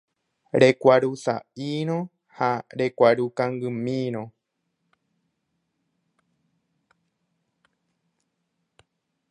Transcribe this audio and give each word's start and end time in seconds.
Rekuarusa'írõ 0.61 1.97
ha 2.37 2.49
rekuaru 2.79 3.25
kangymírõ. 3.37 4.23